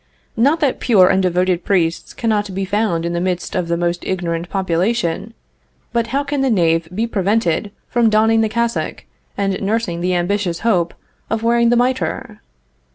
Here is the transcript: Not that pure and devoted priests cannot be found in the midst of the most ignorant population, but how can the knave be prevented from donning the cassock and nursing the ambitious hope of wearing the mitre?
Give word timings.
Not 0.35 0.61
that 0.61 0.79
pure 0.79 1.09
and 1.09 1.21
devoted 1.21 1.63
priests 1.63 2.15
cannot 2.15 2.55
be 2.55 2.65
found 2.65 3.05
in 3.05 3.13
the 3.13 3.21
midst 3.21 3.53
of 3.53 3.67
the 3.67 3.77
most 3.77 4.03
ignorant 4.03 4.49
population, 4.49 5.35
but 5.93 6.07
how 6.07 6.23
can 6.23 6.41
the 6.41 6.49
knave 6.49 6.87
be 6.91 7.05
prevented 7.05 7.69
from 7.87 8.09
donning 8.09 8.41
the 8.41 8.49
cassock 8.49 9.05
and 9.37 9.61
nursing 9.61 10.01
the 10.01 10.15
ambitious 10.15 10.61
hope 10.61 10.95
of 11.29 11.43
wearing 11.43 11.69
the 11.69 11.75
mitre? 11.77 12.39